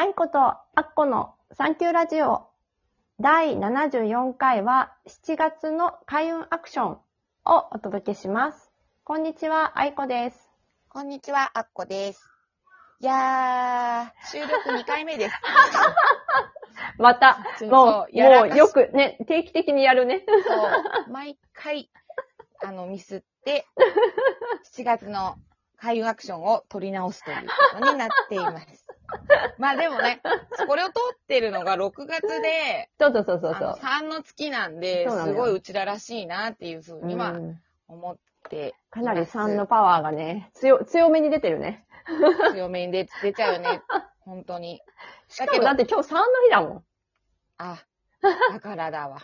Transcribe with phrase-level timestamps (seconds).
[0.00, 2.46] 愛子とアッコのサンキューラジオ
[3.18, 6.98] 第74回は7月の開運アクションを
[7.72, 8.70] お届けします。
[9.02, 10.52] こんにちは、愛子です。
[10.88, 12.22] こんにちは、あっこです。
[13.00, 15.34] いやー、収録2回目です。
[16.98, 20.24] また、もう、もうよくね、定期的にやるね。
[20.46, 21.90] そう、毎回、
[22.62, 23.66] あの、ミスって、
[24.76, 25.34] 7月の
[25.76, 28.87] 開運アクションを取り直すということになっています。
[29.58, 30.20] まあでもね、
[30.66, 33.78] これを撮ってるのが6月で、そうそうそうそうそう。
[33.80, 38.16] 3の月なんで、そうなのよすごいうちららしいなっていうふうにはうん思っ
[38.48, 41.86] てかなり3ののパワーがね、強、強めに出てるね。
[42.52, 43.82] 強めに出出ちゃうよね。
[44.20, 44.82] 本当に。
[45.28, 46.84] しかもだって今日3の日だもん。
[47.58, 47.78] あ、
[48.52, 49.18] だからだわ。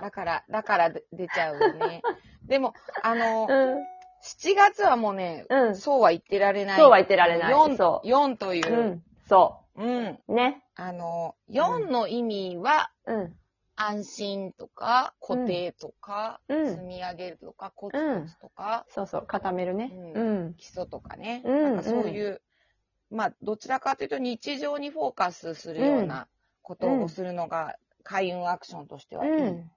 [0.00, 2.02] だから、だからで出ちゃうよね。
[2.44, 3.86] でも、あの、うん。
[4.22, 6.80] 7月はもうね、うんそうは言ってられない。
[6.80, 9.02] そうは言ってられない4、そう4というう、ん。
[9.28, 10.18] そうん。
[10.28, 10.34] う。
[10.34, 10.64] ね。
[10.76, 13.34] あの、4の意味は、うん。
[13.74, 19.26] 安心とか、固定とか、うん積み上げるとか、コツコツとか、そうそう。
[19.26, 19.92] 固めるね。
[20.14, 20.54] ううん。
[20.54, 21.42] 基礎とかね。
[21.44, 22.40] うんなんかそういう、
[23.10, 26.28] まあ、どちらかというと日常にフォーカスするような
[26.62, 29.70] ことをするのが、開運アクションとしてはいいうん。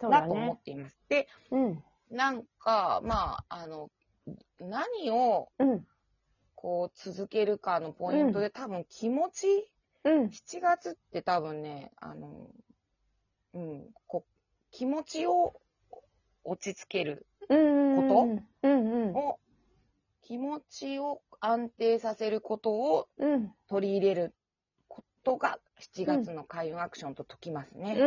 [0.00, 0.60] そうだなと思っね。
[0.64, 0.98] ています。
[1.08, 1.84] で、うん。
[2.12, 3.90] なんか、まあ、あの、
[4.60, 5.86] 何をうん。
[6.54, 9.68] こう続けるかのポイントで、多分気持ち、
[10.04, 10.26] うん。
[10.26, 12.50] 7月って多分ね、あの、
[13.54, 14.30] うん、こう
[14.70, 15.60] 気持ちを
[16.44, 17.96] 落ち着ける、うん。
[17.96, 18.02] こ
[18.62, 19.16] とうんうん。
[19.16, 19.40] を、
[20.22, 23.52] 気持ちを安定させることをうん。
[23.68, 24.34] 取り入れる
[24.86, 27.96] ことが7月の開運アクションと解きますね。
[27.98, 28.04] う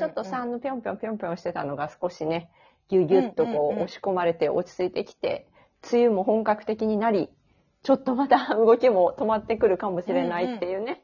[0.00, 2.50] ちょっと3のぴょんぴょんぴょんぴょんしてたのが少しね、
[2.88, 5.46] ぎゅぎゅっとこうんうんうんう押し込まれて落ち着いてきて、
[5.92, 7.28] 梅雨も本格的になり、
[7.82, 11.02] ちょっとまた動きも止まってくるかもしれないっていうね。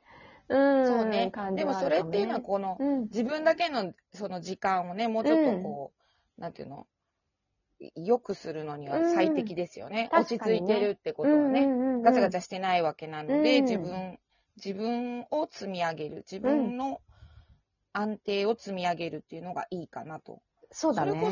[0.49, 0.87] うん。
[0.87, 1.31] そうね。
[1.31, 3.03] 感じでもそれっていうのはこの、うん。
[3.05, 5.93] 自分だけのその時間をね、もうちょっとこ
[6.39, 6.87] う、なんていうの、
[7.95, 10.09] 良くするのには最適ですよね。
[10.13, 11.67] うん落ち着いてるってことはね、
[12.03, 14.19] ガチャガチャしてないわけなので、うん自分、
[14.57, 17.01] 自分を積み上げる、自分の
[17.97, 20.43] 安定を積み上げるっていうのがいいかなと。
[20.71, 21.13] そうだね。
[21.13, 21.31] それこ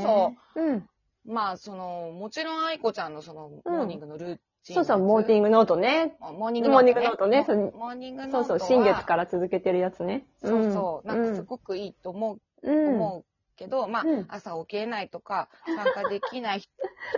[0.55, 0.89] そ、うん。
[1.27, 4.75] まあ、その、もちろん愛子ちゃんのその、モーニングのルーチン。
[4.77, 6.17] そうそう、モーティングノートね。
[6.21, 6.33] グ。
[6.33, 8.45] モーニングノートねモーニングノートは。
[8.45, 10.27] そうそう、新月から続けてるやつね。
[10.43, 11.07] そうそう。
[11.07, 12.95] なんかすく、ごくいいと思ううん。
[12.95, 13.25] 思う
[13.57, 16.63] けど、まあ、うん朝起きれないとか、参加できない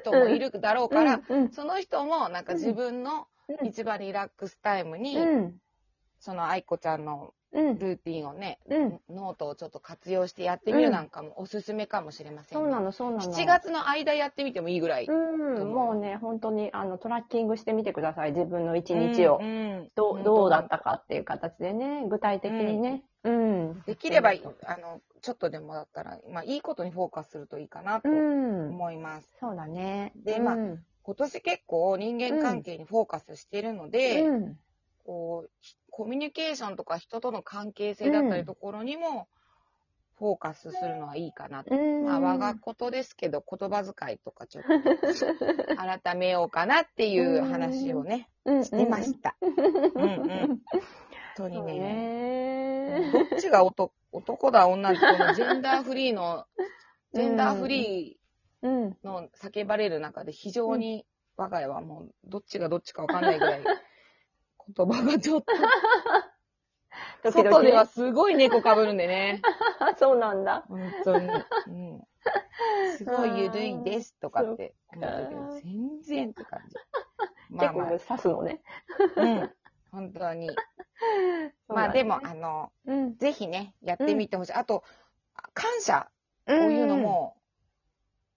[0.01, 5.61] 人もいるだろうから、うん、うんその人もなんか自分のうん一番リラックスタイムに、うん。
[6.19, 7.79] その愛子ちゃんのうん。
[7.79, 9.01] ルーティンをね、うん。
[9.09, 13.33] ノートをちょっと活用してやってみるうんなんかもおすすめかもしれません、そうなの、そうなの。
[13.33, 15.07] 7月の間やってみてもいいぐらい。
[15.07, 18.33] うん、もうね、本当に、あの、トラッキングしてみてください。
[18.33, 19.47] 自分の一日をうん。
[19.47, 19.53] う
[19.83, 23.03] んどう、どうだったかっていう形でね、具体的にね。
[23.25, 23.83] うん。
[23.87, 28.69] できれば、あの、ちょっとでもだったら、まあ、いいことにフォーカスするといいかなとうん。
[28.69, 29.37] 思います。
[29.41, 30.13] そうだね。
[30.17, 34.59] でまあうん今年結構人間関係にフォーカスしてるので、うん。
[35.05, 39.29] こう、ひコミュニケーションとか人との関係性だったりところにも、
[40.19, 41.75] フォーカスするのはいいかなと。
[41.75, 42.05] うん。
[42.05, 44.69] まあ、我がことですけど、言葉遣いとかちょっと
[46.05, 49.37] 改めようかなっていう話をね、うん、してました。
[49.41, 50.29] うんうん。
[50.29, 50.61] 本
[51.35, 53.13] 当にね、ね。
[53.31, 56.45] どっちが男男だ女だこのジェンダーフリーの、
[57.15, 58.21] ジェンダーフリ
[58.61, 58.89] うん。
[58.91, 61.07] ーの叫ばれる中で非常に
[61.39, 63.65] 我が家はもうどっちがどっちかわかんないぐらい
[64.75, 65.53] 言葉がちょっと
[67.23, 69.43] 時々 外ではすごい猫かぶるんでね。
[69.99, 70.65] そうなんだ。
[70.69, 71.29] 本当に。
[71.29, 72.09] うん。
[72.97, 76.75] すごい緩いですとかって思ったけど、全然って感じ。
[77.51, 78.63] まあまあ、結構刺すのね。
[79.17, 79.53] うん。
[79.93, 80.51] 本当に。
[81.69, 83.17] まあでも、あの、うん。
[83.17, 84.53] ぜひね、やってみてほしい。
[84.55, 84.83] あと、
[85.55, 86.11] 感謝
[86.49, 87.37] を言うのも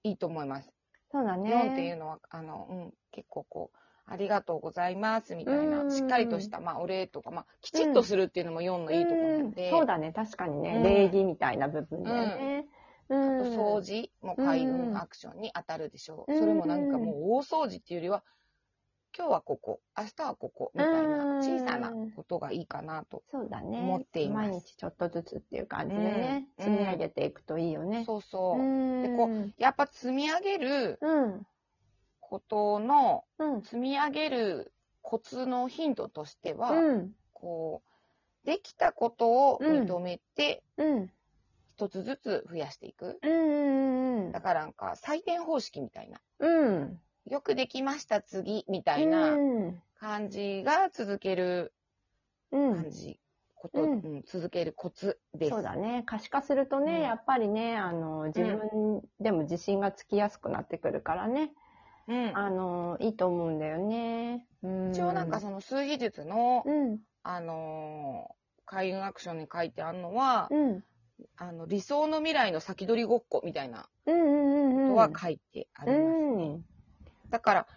[0.03, 0.72] いいと思います。
[1.12, 1.53] そうだね。
[1.53, 3.78] 4っていうのは、あの、うん、結構こう、
[4.12, 10.75] ありがとうございますみたいな、うんしっかりとした、まあ、お礼とか、まあ、きちっとするっていうのも4のいいところなんで、うんそうだね、確かにね。
[10.78, 12.66] うん礼儀みたいな部分でね。
[13.10, 13.42] うん。
[13.56, 16.33] 掃除も開運アクションに当たるでしょう。
[16.33, 18.24] うんそれもなんかもう大掃除っていうよりは、
[19.18, 23.24] 今日はここ、明日はここ、みたいなうん小さなことがいいかなと。
[23.31, 28.04] 思っています毎日ちょっとずつっていう感じでね、うん積み上げていくといいよね。
[28.06, 28.60] そうそう。
[28.60, 29.01] うん。
[29.01, 31.48] でこやっぱ積み上げるうん。
[32.30, 33.62] ことの、うん。
[33.64, 34.72] 積み上げる
[35.02, 37.16] コツのヒントとしては、うん。
[37.34, 37.81] こ
[38.44, 41.12] う、できたことを認めて、うん。
[41.76, 43.20] 一つずつ増やしていく。
[43.24, 44.31] うん。
[44.31, 46.22] だからなんか採点方式みたいな。
[46.40, 47.00] うん。
[47.26, 51.74] よくできました次みたいなうん感じが続ける
[52.52, 52.92] うん感。
[52.92, 53.20] じ、
[53.56, 55.50] こと、ううんん続けるコツです。
[55.50, 56.04] そうだね。
[56.06, 61.52] 可視化するとね、うんやっぱりね、あの、自分でも自信がつきやすくなってくるからね。
[62.09, 62.38] うん。
[62.38, 64.45] あの、いいと思うんだよね。
[64.63, 67.00] うん一応なんかその数秘術の、うん。
[67.23, 68.39] あのー
[68.71, 70.83] 開運アクションに書いてあるのは、うん。
[71.38, 74.88] あの、理想の未来の先取りごっこみたいなうんうんうんうん。
[74.89, 76.11] ことは書いてありますね。
[76.11, 76.65] うん。
[77.31, 77.67] だから、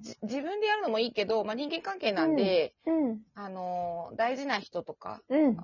[0.00, 3.20] じ自分でやるのもいいけど、まあ、人間関係なんで、うん。
[3.34, 5.56] あのー大事な人とか、うん。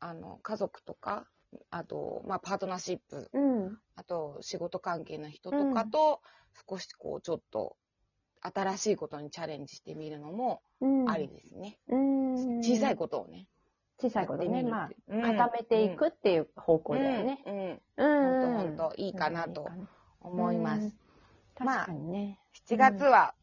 [0.00, 1.28] あの、家族とか、
[1.70, 3.78] あと、まあ、パートナーシップ、うん。
[3.96, 6.20] あと、仕事関係の人とかと、
[6.68, 7.76] 少しこう、ちょっと、
[8.40, 11.08] 新しいことにチャレンジしてみるのもうん。
[11.08, 11.78] ありですね。
[11.88, 12.60] うん。
[12.60, 13.46] 小さいことをね。
[13.98, 17.42] 小さいことね、まあ、うん固めていくっていう方向だよね。
[17.46, 17.54] うん。
[17.54, 17.80] うん。
[17.96, 18.40] うん。
[18.40, 19.70] ほんとほんといいかなと
[20.20, 20.86] 思います。
[21.60, 21.66] うん。
[21.66, 22.40] まあ確かにね。
[22.52, 23.34] 7月は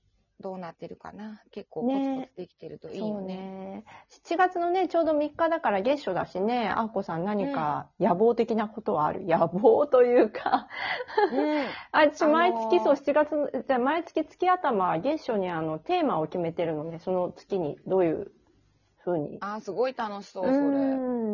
[0.41, 3.35] どうなってるかな結構コツねコツできてるといいそうよね。
[3.35, 3.85] ね。
[4.25, 10.67] 7月のね、ちょうど3日だから月初だしね、あっこさん何か野望的なことはある、野望というか、
[11.31, 11.65] うん。
[11.91, 18.31] あ、私あのー毎月、そう、7月の、じゃあ毎月月頭、月初にあの、テーマを決めてるので、その月にどういう
[19.03, 19.37] 風に。
[19.41, 20.55] あー、すごい楽しそう、それ。
[20.55, 20.61] う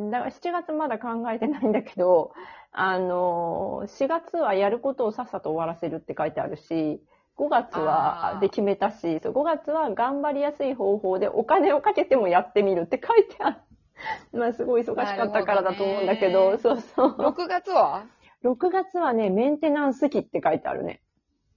[0.08, 0.12] ん。
[0.12, 2.34] だから7月まだ考えてないんだけど、
[2.72, 7.02] あのー、4月はやることをさっさと終わらせるって書いてあるし、
[7.38, 13.58] 5月はで決めたし、そう5月は頑張りやすい方法でお金をかけてもやってみるって書いてある。
[14.34, 17.16] まあすごい忙しかったからだと思うんだけど、なるそうそう。
[17.20, 18.06] 6月は
[18.44, 21.02] ？6月はね、メンテナンス期って書いてあるね。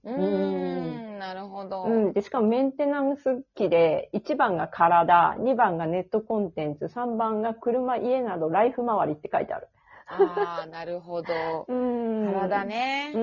[0.03, 1.83] うーん、なるほど。
[1.83, 2.13] うん。
[2.13, 9.67] で、しかもメンテナンス期で、1番が体、2番がネットコンテンツ、3番が車、家などライフ周りって書いてある。
[10.07, 11.65] ああ、なるほど。
[11.69, 12.33] うん。
[12.33, 13.11] 体ね。
[13.13, 13.19] う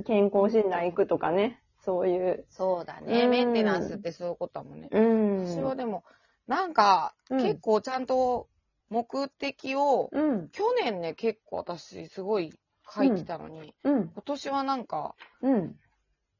[0.00, 0.02] ん。
[0.04, 1.60] 健康診断行くとかね。
[1.86, 2.44] そういう。
[2.50, 3.24] そうだね。
[3.24, 4.88] うんメンテナンスってそういうことだもんね。
[4.90, 5.46] うん。
[5.46, 6.04] 私はでも、
[6.48, 8.48] なんか、うん結構ちゃんと
[8.90, 10.48] 目的を、うん。
[10.50, 12.52] 去年ね、結構私すごい
[12.92, 14.10] 書いてたのに、うん。
[14.12, 15.76] 今年はなんか、うん。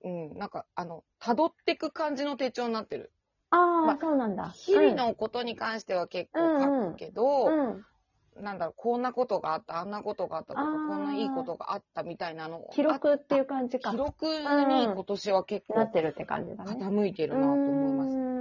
[0.02, 3.12] うん、なんか、あの、辿ってく感じの手帳になってる。
[3.50, 4.48] ああ、まあそうなんだ。
[4.48, 7.87] 日々のことに関しては結構書くけど、うん。
[8.37, 8.44] うん。
[8.44, 13.91] なんだろう、こんなことがあった、あんなことがあったとか、こんないいことがあったみたいなのを記録っていう感じか。
[13.91, 16.85] 記録に今年は結構なってるって感じだね。
[16.85, 18.17] 傾いてるなと思います。
[18.17, 18.37] うんうん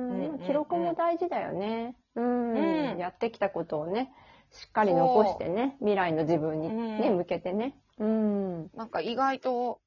[0.46, 1.96] 記録も大事だよね。
[2.16, 2.52] うん。
[2.52, 4.12] うんやってきたことをね、
[4.52, 7.76] しっかり残してね、未来の自分にね、うん向けてね。
[8.00, 8.70] うん。
[8.76, 9.80] なんか意外と、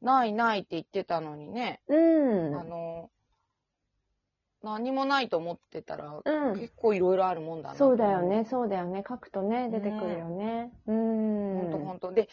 [0.00, 2.56] ないないって言ってたのにね、うん。
[2.56, 3.10] あの、
[4.62, 6.58] 何もないと思ってたら、うん。
[6.58, 7.74] 結構いろいろあるもんだな。
[7.74, 8.22] そうだよ。
[8.22, 9.02] ね、そうだよね。
[9.06, 10.72] 書くとね、出てくるよね。
[10.86, 11.58] うん。
[11.62, 12.12] ほんとほんと。
[12.12, 12.28] で、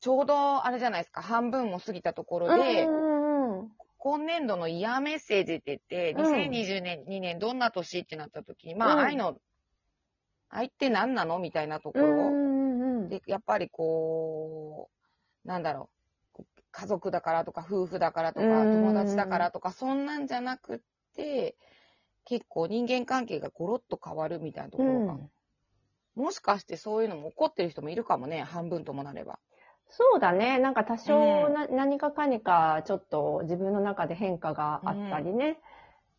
[0.00, 9.38] ちょうどあれじゃないですか、半分も過ぎたところで、うんうん今年度のイヤーメッセージって言って、うん2020年、2年どんな年ってなった時に、まあ、うん愛の、
[10.50, 12.04] 愛って何なのみたいなとこうん。
[12.04, 13.08] うろ、んうんうん。
[13.08, 14.90] で、やっぱりこ
[15.44, 15.88] う、なんだろ
[16.38, 20.80] う、家族だからとか、夫婦だからとか、うん友達だからとか、そんなんじゃなくっ
[21.14, 21.56] て、
[22.34, 25.16] 結構人間関係がゴロッと変わるみたいなところが、
[26.16, 29.38] もしかしてそういうのも起こってる人もいるかもね、半分ともなれば。
[29.88, 30.58] そうだね。
[30.58, 35.60] なんか多少うんな、何かかにかちょっと自分の中で変化があったりね。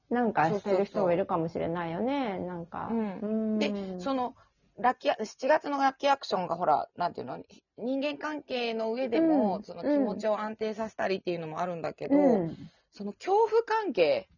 [0.10, 2.39] なんかしてる人もいるかもしれないよね。
[2.39, 2.88] なんか。
[2.89, 4.36] うんうんで、その、
[4.78, 7.44] ラッキーア、7月のラッキーアクションがほら、なんていうの、
[7.78, 12.58] 人間関係の上でも、うんその気持ちを安定させたりっていうのもあるんだけど、うん。
[12.94, 14.30] その恐怖関係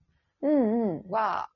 [0.41, 1.09] うんうん。
[1.09, 1.49] は、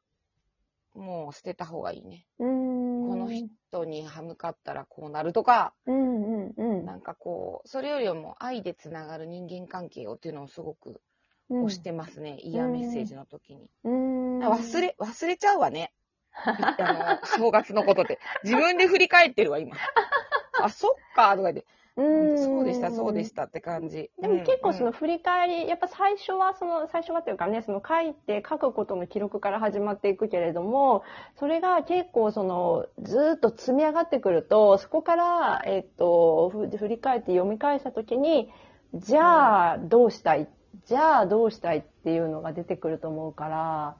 [0.93, 2.25] もう捨てた方がいいね。
[2.39, 3.07] うん。
[3.09, 6.85] この人に歯向かったらこうなるとか、うんうんうん。
[6.85, 11.01] なんかこう、それよりも愛でつながる人間関係をっていうのをすごく
[11.49, 12.39] うん推してますね。
[12.41, 13.69] イヤーメッセージの時に。
[13.83, 14.39] うん。
[14.39, 15.93] 忘れ、忘れちゃうわね。
[16.33, 18.19] あの、正月のことって。
[18.43, 19.75] 自分で振り返ってるわ、今。
[20.61, 21.65] あ、そっか、とか言って。
[21.97, 22.37] うん。
[22.37, 24.11] そうでした、そうでしたって感じ。
[24.21, 31.03] でも結構そのうん振り返り、やっぱ最初はその、最初はっていうかね、その書いて書くことの記録から始まっていくけれども、
[31.37, 38.49] それが結構その、ずーっと積み上がってくると、そこから、えっと、ふ振り返って読み返したときに、
[38.93, 40.47] じゃあどうしたい、
[40.85, 43.97] じゃあどうしたいっていうのが出てくると思うから、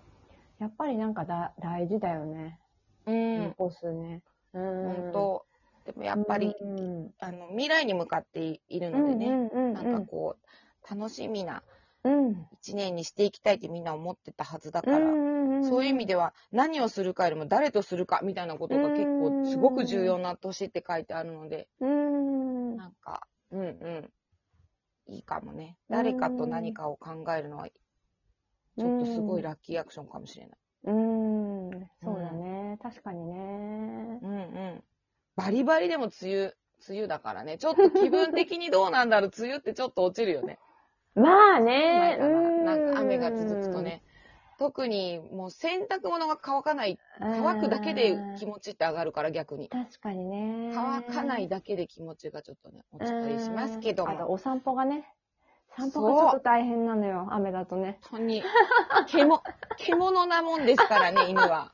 [0.60, 2.60] やっぱりなんかだ大事だよね。
[3.06, 3.44] うん。
[3.46, 4.22] 残すね。
[4.54, 4.84] うん。
[4.84, 5.46] 本当
[5.86, 11.64] でもやっぱり、うん、あの、未来に向かっているうんのでね、うんうんうん、なんかこう、楽しみな
[12.04, 22.78] うん、一年にしていきたいってみんな思ってたはずだから、うんそういう意味では何をするかよりも誰とするかみたいなことが結構すごく重要な年って書いてあるので、うん。
[22.78, 25.14] なんか、うんうん。
[25.14, 25.78] いいかもね。
[25.88, 30.58] 誰かと何かを考えるのは、ちょっとすごいラッキーアクションかもしれない。
[30.86, 31.90] うーん。
[32.04, 32.80] そうだね。
[32.82, 34.20] 確かにね。
[34.24, 34.84] うんうん。
[35.36, 36.54] バリバリでも梅雨、
[36.88, 37.58] 梅雨だからね。
[37.58, 39.32] ちょっと気分的にどうなんだろう。
[39.38, 40.60] 梅雨ってちょっと落ちるよね。
[41.16, 42.18] まあ前ね。
[42.18, 42.76] かな。
[42.76, 44.02] うんか雨が続くとね。。
[44.58, 47.00] 特にもう洗濯物が乾かない。
[47.20, 49.70] 乾くだけで気持ちって上がるから逆に。
[49.70, 50.72] 確かにね。
[50.76, 54.12] 乾かないだけで気持ちがちょっとね、落ちたりしますけども。
[54.12, 55.12] うんあとお散歩がね。
[55.76, 57.28] 散歩がちょっと大変なのよ。
[57.32, 57.98] 雨だとね。
[58.12, 58.44] 本当に、
[59.08, 59.42] 獣、
[59.78, 61.72] 獣なもんですからね、犬は。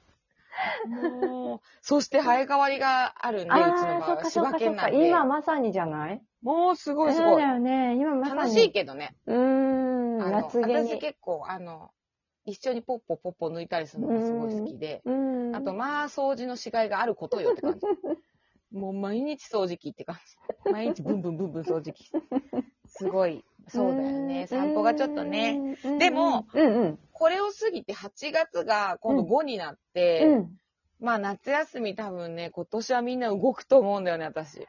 [0.88, 4.59] もう、そして生え変わりがあるんで、うちの場合は柴。
[4.59, 5.07] 犬なんで。
[5.07, 6.21] 今まさにじゃない？
[6.41, 7.50] もうすごいすそうごいだ。
[7.50, 7.95] よね。
[7.95, 8.39] 今まさに。
[8.39, 9.15] 楽しいけどね。
[9.25, 10.21] うーん。
[10.21, 11.00] あの夏毛私に。
[11.00, 11.91] 結構、あの、
[12.45, 15.01] 一緒にポッポポッポ抜いたりするのがすごい好きで。
[15.05, 15.55] うん。
[15.55, 17.86] あと、まあ、掃除のしがいがあることよって感じ。
[18.71, 20.17] もう毎日掃除機って感
[20.65, 20.71] じ。
[20.71, 22.09] 毎日ブンブンブンブン掃除機。
[22.86, 23.43] すごい。
[23.69, 24.47] そうだよね。
[24.47, 25.77] 散歩がちょっとね。
[25.83, 25.97] うん。
[25.97, 27.00] でもうんうん。
[27.17, 30.51] これを過ぎて8月が今度5になって、うん。
[31.00, 34.67] まあ夏休み多分ね、今年はみんな動くと思うんだよね、私。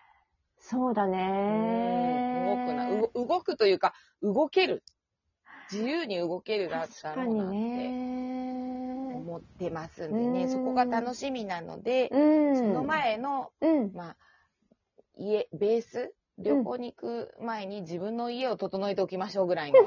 [0.59, 2.57] そうだうんね。
[2.57, 3.26] 動くな。
[3.26, 4.83] 動くというか、動ける。
[5.71, 9.14] 自由に動けるだったろうなってね。
[9.14, 12.57] 思ってますんでね、うんそこが楽しみなので、うん。
[12.57, 13.93] その前の、うん。
[13.93, 14.17] まあ、
[15.19, 19.78] 家、ベース旅行に行く前に自分の家を整えておきましょうぐらいの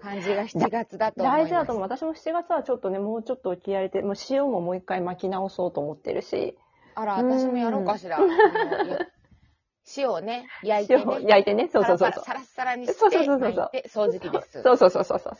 [0.00, 1.50] 感じが7月だと思います。
[1.50, 1.82] 大事だと思う。
[1.84, 6.56] 私も7月はちょっとね、もうちょっと気合い入れて、もう塩ももう一回巻き直そうと思ってるし。
[6.94, 8.18] あら、私もやろうかしら。
[9.96, 11.26] 塩をね、焼いて塩をね。
[11.28, 11.68] 焼いてね。
[11.72, 12.24] そうそうそうそう。
[12.24, 14.62] サラサラにして、そうそうそうそう掃除機です。
[14.62, 15.34] そうそうそうそうそう。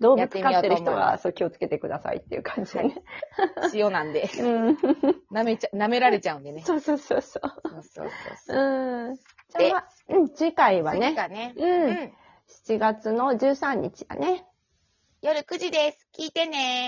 [0.00, 3.02] 動物飼ってる人は、そう気をつけてくださいっていう感じでね。
[3.72, 4.78] 塩なんで、うん。
[5.32, 6.62] 舐めちゃ、舐められちゃうんでね。
[6.62, 7.68] そうそうそうそう。
[7.68, 8.56] そうそうそうそう。
[8.56, 9.16] うん。
[9.58, 12.12] じゃあ、うん、次回はね、次がね、うんうん。
[12.66, 14.44] 7月の13日だね。
[15.22, 16.08] 夜9時です。
[16.18, 16.80] 聞いてね